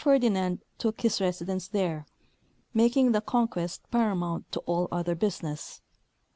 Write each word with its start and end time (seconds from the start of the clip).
King 0.01 0.13
Ferdinand 0.15 0.63
took 0.79 1.01
his 1.01 1.21
residence 1.21 1.67
there, 1.67 2.07
making 2.73 3.11
the 3.11 3.21
conquest 3.21 3.83
paramount 3.91 4.51
to 4.51 4.59
all 4.61 4.87
other 4.91 5.13
business. 5.13 5.79